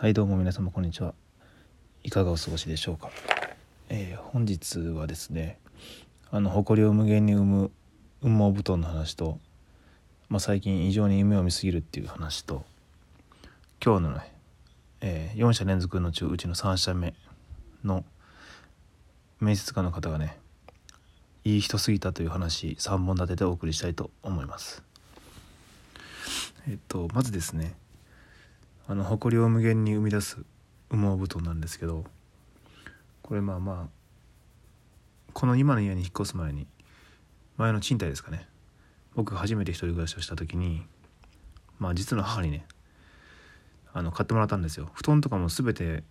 [0.00, 1.12] はいどうも皆様こんにちは。
[2.04, 3.10] いかがお過ごしでしょうか、
[3.88, 5.58] えー、本日はですね
[6.30, 7.70] あの誇りを無限に生む
[8.22, 9.40] 羽毛布団の話と、
[10.28, 12.64] まあ、最近異常に夢を見すぎるっていう話と
[13.84, 14.32] 今日のね、
[15.00, 17.12] えー、4社連続のうちうちの3社目
[17.82, 18.04] の
[19.40, 20.38] 面接官の方がね
[21.42, 24.80] いい人すぎたという話3本立てでお送りしたいと思います。
[26.68, 27.74] えっとまずですね
[28.90, 30.38] あの誇りを無限に生み出す
[30.90, 32.04] 羽毛布団なんですけど
[33.22, 33.88] これまあまあ
[35.34, 36.66] この今の家に引っ越す前に
[37.58, 38.48] 前の賃貸ですかね。
[39.14, 40.86] 僕初めて一人暮らしをした時に
[41.78, 42.64] まあ実の母にね
[43.92, 44.88] あの買ってもらったんですよ。
[44.94, 46.02] 布団とかも全て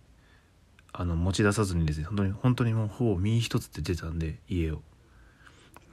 [0.92, 4.82] あの持ち出さずにですね本当に本当にもうほぼ身一つって出たんで家を。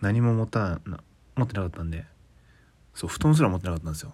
[0.02, 1.00] 何も持ったな
[1.36, 2.06] 持ってなかったんで
[2.94, 4.14] そう布団すら持ってなかったんですよ。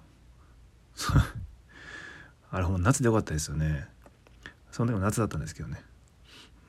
[2.51, 3.87] あれもう夏でよかったですよね。
[4.71, 5.81] その時も夏だったんですけどね。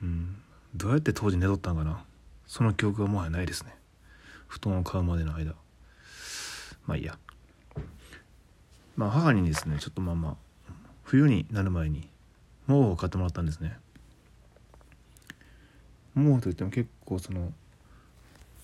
[0.01, 0.35] うん。
[0.75, 2.03] どうやって当時寝とったんかな。
[2.47, 3.75] その記憶がもはやないですね。
[4.47, 5.53] 布団を買うまでの間。
[6.85, 7.17] まあいいや。
[8.95, 10.35] まあ母にですねちょっとまあまあ
[11.03, 12.07] 冬になる前に
[12.67, 13.77] 毛布を買ってもらったんですね。
[16.15, 17.51] 毛布といっても結構その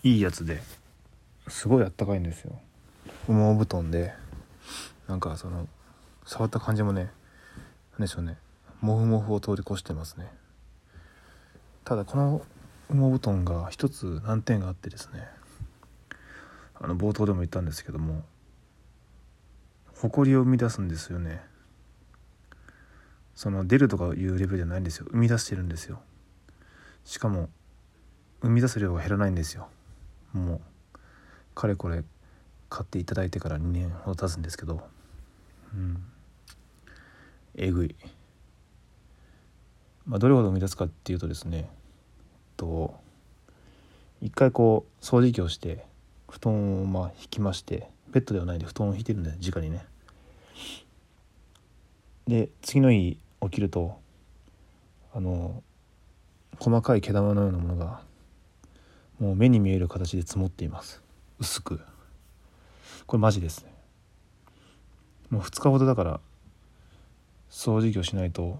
[0.04, 0.62] いいやつで
[1.48, 2.58] すごいあったかいんですよ。
[3.28, 4.14] 羽毛布団で
[5.08, 5.68] なんかその
[6.30, 7.10] 触った感じもね
[7.94, 8.38] 何でしょうね。
[8.82, 10.32] モフモフを通り越してますね。
[11.84, 12.44] ただこの
[12.88, 15.28] 羽毛布団が一つ難点があってですね。
[16.80, 18.22] あの冒頭でも言ったんですけども
[19.96, 21.42] 埃を生み出すんですよね。
[23.34, 25.08] その出るとかいうレベルじゃないんですよ。
[25.10, 26.00] 生み出してるんですよ。
[27.06, 27.50] しかも
[28.44, 29.68] 生み出す量が減らないんですよ。
[30.34, 30.62] も
[30.94, 31.00] う
[31.56, 32.04] かれこれ
[32.70, 34.84] 買っていただいてから2年ほど経つんですけど。
[35.74, 36.04] うん。
[37.62, 37.96] えぐい、
[40.06, 41.70] まあ、どれほど生み出すかっていうとですね
[42.56, 42.96] と
[44.22, 45.86] 一回こう掃除機をして
[46.30, 49.86] 布団をまあ引きましてベッドではないで布団を引いてるんで直にね。
[52.28, 54.00] で次の日起きると
[55.14, 55.64] あの
[56.60, 58.02] 細かい毛玉のようなものが
[59.20, 61.02] もう目に見える形で積もっています。
[61.40, 61.82] 薄く。
[63.06, 63.74] これマジですね。
[65.30, 66.20] もう2日ほどだから
[67.50, 68.60] 掃除機をしないと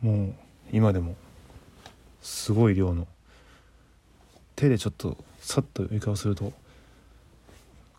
[0.00, 0.34] もう
[0.72, 1.14] 今でも
[2.20, 3.06] すごい量の
[4.56, 6.52] 手でちょっとさっと床をすると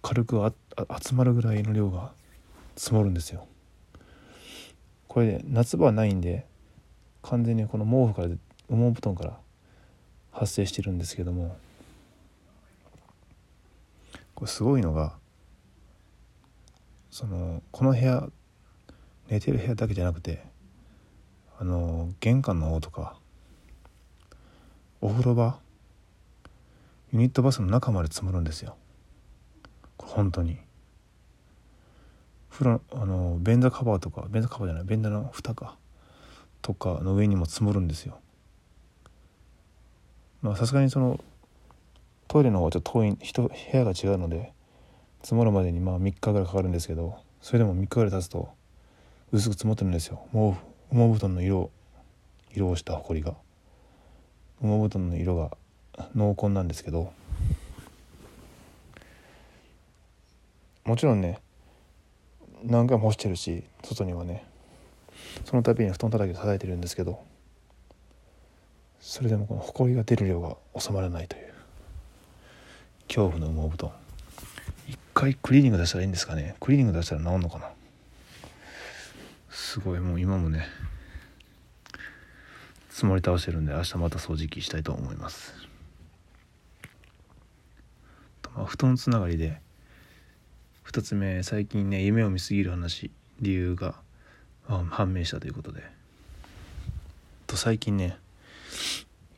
[0.01, 0.53] 軽くあ
[1.01, 2.11] 集まるぐらいの量が
[2.75, 3.47] 積もるんですよ。
[5.07, 6.45] これで夏場はないんで
[7.21, 8.29] 完全にこの毛布から
[8.69, 9.37] 羽毛布団から
[10.31, 11.57] 発生してるんですけども
[14.33, 15.17] これすごいのが
[17.09, 18.29] そのこの部屋
[19.31, 20.43] 寝てる部屋だけじゃなくて
[21.57, 23.15] あの玄関の方とか
[24.99, 25.57] お風呂場
[27.13, 28.75] ユニットバスの中まで積もるんですよ。
[29.97, 30.57] これ本当に。
[32.49, 35.77] 風呂あの便座カバーとか便座カバーじゃない便座の蓋か
[36.61, 38.19] とかの上にも積もるんですよ。
[40.41, 41.19] まあさすがにその
[42.27, 44.53] トイレの方はちょっと遠い人部屋が違うので
[45.21, 48.49] 積もるまでにまあ3日ぐらいかかるんですけどそれでも3日ぐらい経つと
[49.31, 50.25] 薄く積もってるんですよ。
[50.33, 50.51] 毛
[50.91, 51.71] 布羽毛布団の色
[52.53, 53.35] 色をした埃が。
[54.61, 55.57] 羽毛布団の色が
[56.13, 57.13] 濃紺なんですけど。
[60.83, 61.39] もちろんね
[62.63, 64.43] 何回も干してるし外にはね。
[65.45, 67.23] その度に布団叩きで叩いてるんですけど。
[68.99, 71.53] それでもこの埃が出る量が収まらないという。
[73.07, 73.91] 恐怖の羽毛布団。
[74.87, 76.55] 一回クリーニング出したらいいんですかね。
[76.59, 77.69] クリーニング出したら治んのかな。
[79.51, 80.65] すごいもう今もね
[82.89, 85.53] 積もり倒してるんで明日また掃除機したいと思います。
[88.55, 89.61] まあ、布団つながりで
[90.85, 93.95] 2つ目最近ね夢を見すぎる話理由が、
[94.67, 95.83] あ、判明したということで。
[97.47, 98.17] と最近ね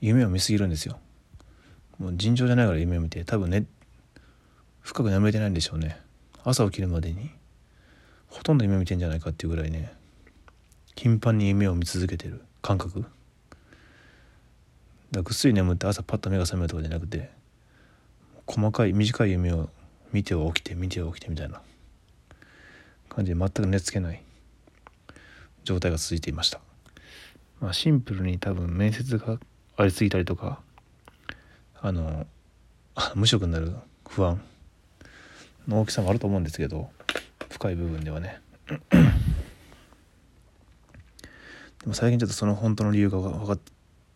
[0.01, 0.99] 夢を見すぎるんですよ。
[1.97, 3.23] もう尋常じゃないから夢を見て。
[3.23, 3.65] 多分ね
[4.81, 5.99] 深く眠れてないんでしょうね。
[6.43, 7.31] 朝起きるまでに
[8.27, 9.93] ほとんど夢見てんじゃないかっていうぐらいね
[10.95, 12.41] 頻繁に夢を見続けてる。
[12.61, 13.05] 感覚。
[15.11, 17.29] だぐっすり眠って朝パッと目が覚めるとかじゃなくて
[18.47, 19.69] 細かい短い夢を
[20.11, 21.61] 見ては起きて見ては起きてみたいな。
[23.09, 24.23] 感じで全く寝つけない。
[25.63, 26.59] 状態が続いていました、
[27.59, 29.39] まあ、シンプルに多分面接が
[29.77, 30.59] ありすぎたりとか
[31.81, 32.27] あの
[33.15, 33.73] 無職になる
[34.07, 34.41] 不安
[35.67, 36.89] の大きさもあると思うんですけど
[37.49, 38.41] 深い部分ではね。
[41.83, 43.59] でも最近ちょっとその本当の理由が分かっ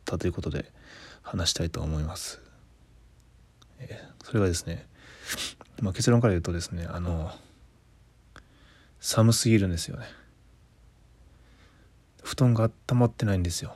[0.06, 0.72] たということで
[1.22, 2.42] 話したいと思います。
[3.80, 4.88] えそれがですね、
[5.82, 7.30] まあ、結論から言うとですねあの
[9.02, 10.06] 寒すぎるんですよね。
[12.24, 13.76] 布団が温まってないんですよ。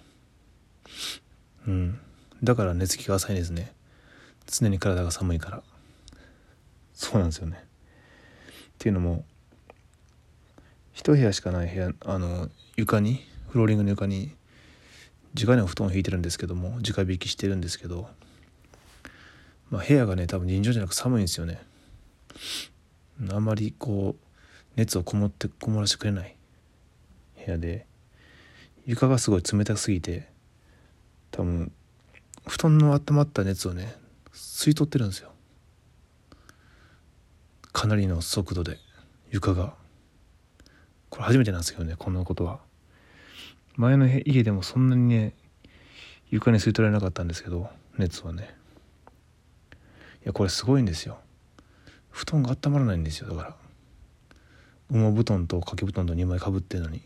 [1.67, 1.99] うん。
[2.41, 3.73] だから寝つきが浅いですね。
[4.47, 5.63] 常に体が寒いから。
[6.93, 7.57] そうなんですよね。
[7.61, 9.25] っていうのも
[10.93, 13.21] 一部屋しかない部屋あの床に
[13.51, 14.33] フローリングの床に
[15.37, 18.07] 直にお布団を引いてるんですけども直引きしてるんですけど、
[19.69, 21.61] まあ、部屋がね多分尋常じゃなく寒いんですよね。
[23.29, 24.25] あんまりこう
[24.77, 26.35] 熱をこもってこもらせてくれない。
[27.45, 27.85] 部屋で。
[28.85, 30.29] 床がすごい冷たすぎて
[31.29, 31.73] 多分
[32.47, 33.95] 布団の温まった熱をね
[34.33, 35.33] 吸い取ってるんですよ。
[37.73, 38.77] かなりの速度で
[39.29, 39.75] 床が。
[41.09, 42.70] これ初めてなんですけどねこんなことは。
[43.75, 45.33] 前の家でもそんなにね
[46.29, 48.55] 床に吸い取られなかったんですけど熱はね。
[50.23, 51.19] いやこれすごいんですよ。
[52.09, 53.55] 布団が温まらないんですよだから。
[54.91, 57.01] 羽毛布団と掛け布団と2枚かぶってるのに。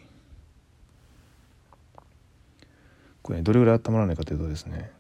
[3.22, 4.92] これ、ね、どれぐらい温まらないかというとですね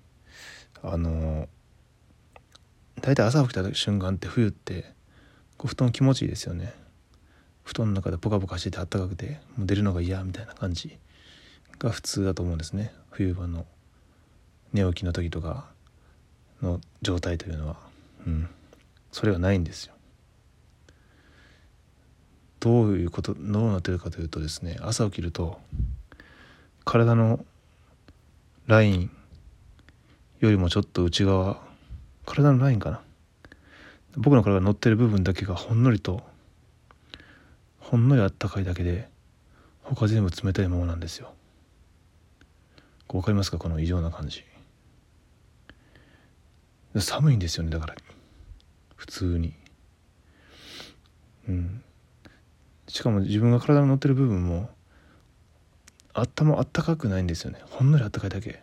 [0.82, 1.48] あの
[3.02, 4.94] 大体朝起きた瞬間って冬って
[5.58, 6.74] こう布団気持ちいいですよね。
[7.64, 10.98] 布団の中でポカポカしててあったかくてもう出るのが嫌みたいな感じ。
[11.80, 12.94] が普通だと思うんですね。
[13.12, 13.66] 冬場の
[14.74, 15.68] 寝起きの時とか
[16.62, 17.78] の状態というのは。
[18.26, 18.50] うん。
[19.12, 19.94] それがないんですよ。
[22.60, 25.60] どういうことどうなってるかというとですね朝起きると
[26.84, 27.46] 体の
[28.66, 29.12] ライン
[30.40, 31.62] よりもちょっと内側
[32.26, 33.02] 体のラインかな。
[34.18, 36.24] 僕の体が乗ってる部分だけがほんのりと
[37.80, 39.08] ほんのりあったかいだけで
[39.84, 41.34] 他全部冷たいままなんですよ。
[43.08, 43.58] 分かりますか？
[43.58, 44.44] この異常な感じ。
[46.98, 47.96] 寒いんですよねだから。
[48.96, 49.54] 普通に。
[51.48, 51.84] うん。
[52.88, 54.70] しかも自分が体に乗ってる部分も
[56.14, 57.62] あったまあったかくないんですよね。
[57.70, 58.62] ほんのりあったかいだけ。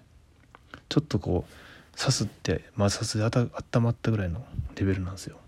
[0.89, 4.45] ちょっとこうさすって摩擦であたあまったぐらいの
[4.77, 5.39] レベルなんですよ。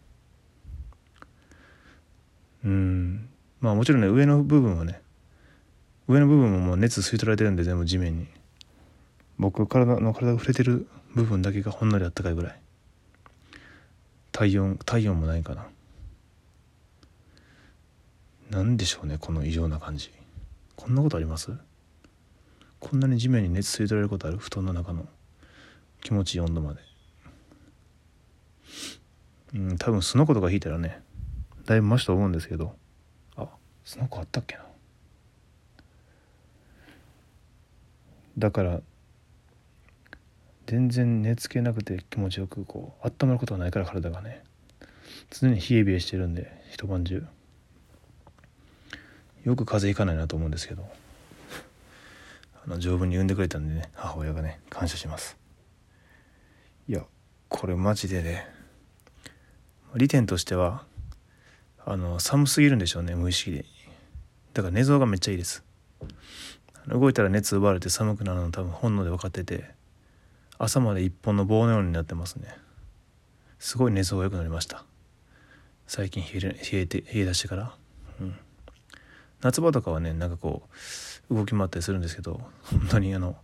[2.64, 3.28] うん。
[3.60, 5.00] まあもちろんね上の部分はね
[6.06, 8.26] 上の部分ももう熱吸い取られてるんで全部地面に。
[9.38, 12.60] 僕体の体が触れてる部分だけがほんのりあったかいぐらい。
[14.32, 15.66] 体温体温もないかな。
[18.50, 20.12] 何でしょうねこの異常な感じ。
[20.76, 21.52] こんなことあります？
[22.80, 24.38] こんなに地面に熱吸い取られることある？
[24.38, 25.06] 布団の中の。
[26.02, 26.80] 気持ちいい温度まで。
[29.54, 31.00] うん多分スノコとか引いたらね
[31.64, 32.74] だいぶマシと思うんですけど。
[33.36, 33.48] あ
[33.84, 34.64] スノコあったっけな。
[38.36, 38.80] だから
[40.66, 44.42] 全然寝つけなくて気持ちよくこう温まることがないから体がね。
[45.30, 47.24] 常に冷え冷えしてるんで一晩中。
[49.44, 50.88] よく風邪ひかないなと思うんですけど。
[52.66, 55.36] あの丈夫に産んでくれたんでね母親がね感謝します。
[56.88, 57.04] いや
[57.48, 58.46] これマジでね
[59.94, 60.84] 利点としては
[61.84, 63.66] あの寒すぎるんでしょうね無意識で。
[64.54, 65.62] だから寝相がめっちゃいいです。
[66.88, 69.74] 動いたら熱奪われて寒くなるの多分本能で分かってて。
[70.58, 72.48] 朝まで一本の棒のようになってますね。
[73.58, 74.84] すごい寝相が良くなりました。
[75.86, 77.74] 最近冷えて冷え出してから。
[78.20, 78.36] うん。
[79.44, 80.62] 夏場とかはねなんかこ
[81.28, 83.36] う動き回ったりするんですけど本当にあの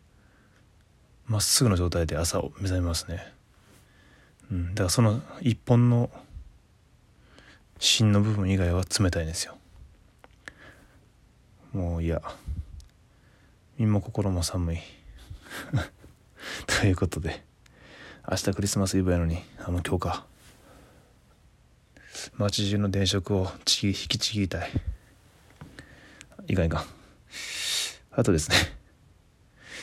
[1.26, 3.32] まっすぐの状態で朝を目覚めますね、
[4.50, 6.10] うん、だからその一本の
[7.78, 9.56] 芯の部分以外は冷たいんですよ。
[11.72, 12.22] もういや
[13.78, 14.78] 身も心も寒い。
[16.66, 17.42] ということで
[18.30, 20.26] 明日クリスマスイブやのにあの今日か。
[22.36, 24.70] 街中の電飾をち引きちぎりたい。
[26.48, 26.80] いかんいか。
[26.80, 26.84] ん
[28.12, 28.56] あとですね。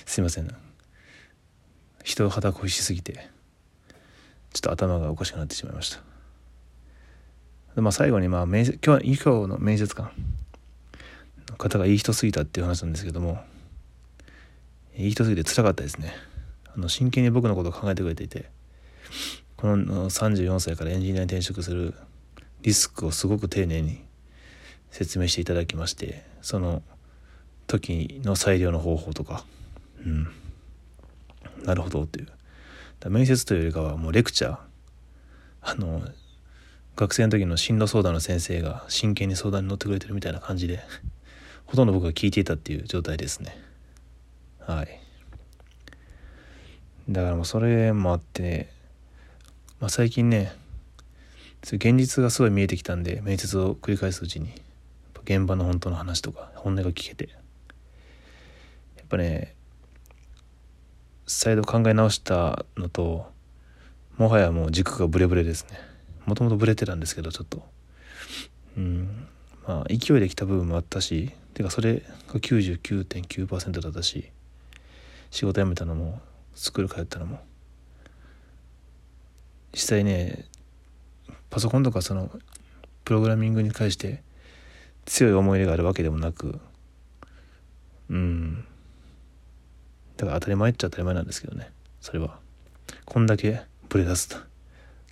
[0.05, 0.55] すいません。
[2.03, 3.29] 人を肌恋しすぎて
[4.53, 6.01] ちょっと頭がおかしくなってしまいました。
[7.75, 10.11] でまあ最後にまあ面接今日今日の面接官。
[11.49, 13.43] の方がいい人すぎたっていう話なんですけども。
[14.97, 16.11] いい人すぎて辛かったですね。
[16.77, 18.49] あの真剣に僕のことを考えてくれていて
[19.55, 21.93] この34歳からエンジニアに転職する
[22.61, 24.03] リスクをすごく丁寧に
[24.91, 26.83] 説明していただきましてその
[27.65, 29.43] 時の裁量の方法とか
[30.05, 30.27] うん
[31.63, 32.27] なるほどっていう。
[33.09, 34.57] 面接というよりかはもうレクチャー。
[35.61, 36.01] あの
[36.95, 40.79] 学生の時の進路相談の先生が真剣に相談に乗ってくれてるみたいな感じで
[41.65, 43.59] ほとんど僕が聞いていたっていう状態ですね。
[44.59, 45.06] はい。
[47.09, 48.69] だからもうそれもあって、
[49.79, 50.53] まあ、最近ね
[51.63, 54.49] 現実がすごい見えてきたんで面接を繰り返すうちに
[55.23, 57.29] 現場の本当の話とか本音が聞けて
[58.97, 59.53] やっぱね
[61.25, 63.29] 再度考え直したのと
[64.17, 65.77] もはやもう軸がブレブレですね。
[66.25, 67.63] もともとブレてたんですけどちょっと。
[68.77, 69.27] うん
[69.67, 74.29] まあ勢いできた部分もあったしてかそれが99.9%だったし
[75.29, 76.21] 仕事辞めたのも
[76.57, 77.39] スクール通ったのも。
[79.73, 80.45] 実際ね
[81.51, 82.31] パソコンとかその
[83.05, 84.23] プログラミングに対して
[85.05, 86.59] 強い思い入れがあるわけでもなく
[88.09, 88.65] うん。
[90.17, 91.69] だから当たり前っちゃ当たり前なんですけどね
[92.01, 92.39] それは。
[93.05, 94.37] こんだけブレ出すと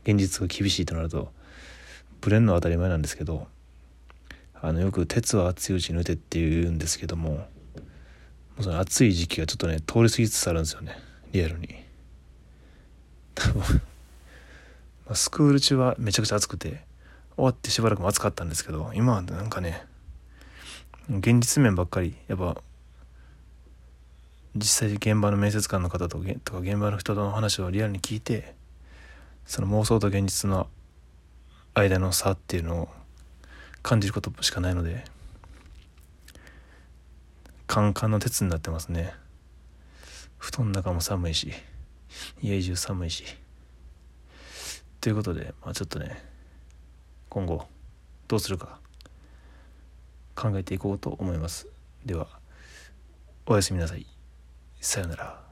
[0.04, 1.32] 現実が厳しいとなると
[2.22, 3.48] ブレんのは当たり前なんですけど
[4.62, 7.48] あのよく「鉄は熱いうちに打て」って言うんですけどもも
[8.62, 11.05] うその熱い時期がちょっとね通り過ぎつつあるんですよね。
[11.36, 11.68] リアルに。
[13.36, 13.62] 多分、
[15.06, 16.82] まあ、スクール中はめちゃくちゃ暑くて
[17.36, 19.84] 終わってしばらくも暑かったんですけど今はなんかね
[21.10, 22.62] 現実面ばっかりやっぱ
[24.56, 28.56] 実際現場の面接官の方ととか現場の人との話をリアルに聞いて
[29.46, 30.68] その妄想と現実の
[31.74, 32.90] 間の差っていうのを
[33.84, 35.04] 感じることしかないので
[37.68, 39.14] カンカンの鉄になってますね。
[40.46, 41.52] 布団の中も寒いし
[42.40, 43.24] 家中寒いし。
[45.02, 46.24] ということでまあちょっとね
[47.30, 47.66] 今後
[48.28, 48.80] どうするか
[50.36, 51.68] 考えていこうと思います。
[52.06, 52.28] では
[53.48, 54.06] おやすみなさい。
[54.80, 55.45] さよなら。